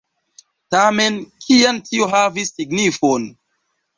[0.75, 3.31] Tamen, kian tio havis signifon?